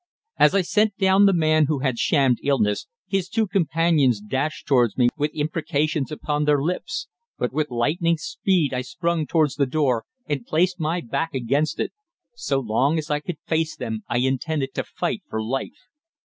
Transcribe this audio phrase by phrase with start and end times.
[0.39, 4.97] As I sent down the man who had shammed illness, his two companions dashed towards
[4.97, 10.05] me with imprecations upon their lips; but with lightning speed I sprang towards the door
[10.25, 11.93] and placed my back against it.
[12.33, 15.91] So long as I could face them I intended to fight for life.